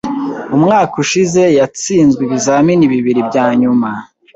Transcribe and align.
Umwaka 0.55 0.93
ushize, 1.03 1.43
yatsinzwe 1.59 2.21
ibizamini 2.27 2.85
bibiri 2.93 3.21
bya 3.29 3.45
nyuma. 3.61 3.89